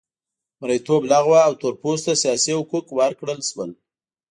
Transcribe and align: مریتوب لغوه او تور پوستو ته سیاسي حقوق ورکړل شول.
مریتوب 0.59 1.01
لغوه 1.11 1.39
او 1.47 1.53
تور 1.61 1.73
پوستو 1.81 2.05
ته 2.09 2.19
سیاسي 2.23 2.51
حقوق 2.59 2.85
ورکړل 2.99 3.39
شول. 3.49 3.71